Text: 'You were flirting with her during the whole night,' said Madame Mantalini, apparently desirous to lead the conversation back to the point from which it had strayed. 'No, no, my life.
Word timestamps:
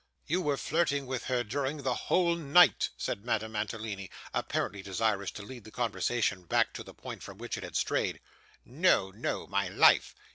'You 0.25 0.41
were 0.41 0.57
flirting 0.57 1.05
with 1.05 1.25
her 1.25 1.43
during 1.43 1.83
the 1.83 1.93
whole 1.93 2.33
night,' 2.35 2.89
said 2.97 3.23
Madame 3.23 3.51
Mantalini, 3.51 4.09
apparently 4.33 4.81
desirous 4.81 5.29
to 5.29 5.43
lead 5.43 5.63
the 5.63 5.69
conversation 5.69 6.41
back 6.45 6.73
to 6.73 6.83
the 6.83 6.95
point 6.95 7.21
from 7.21 7.37
which 7.37 7.55
it 7.55 7.63
had 7.63 7.75
strayed. 7.75 8.19
'No, 8.65 9.11
no, 9.11 9.45
my 9.45 9.67
life. 9.67 10.15